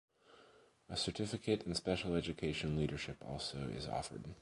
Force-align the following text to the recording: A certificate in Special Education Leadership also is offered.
A 0.89 0.97
certificate 0.97 1.61
in 1.67 1.75
Special 1.75 2.15
Education 2.15 2.75
Leadership 2.75 3.23
also 3.23 3.67
is 3.67 3.87
offered. 3.87 4.33